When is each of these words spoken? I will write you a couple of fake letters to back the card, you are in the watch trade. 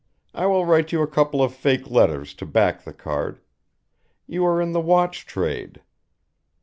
I 0.33 0.47
will 0.47 0.65
write 0.65 0.91
you 0.91 1.03
a 1.03 1.07
couple 1.07 1.43
of 1.43 1.53
fake 1.53 1.87
letters 1.87 2.33
to 2.33 2.45
back 2.47 2.81
the 2.85 2.91
card, 2.91 3.39
you 4.25 4.43
are 4.47 4.59
in 4.59 4.71
the 4.71 4.81
watch 4.81 5.27
trade. 5.27 5.83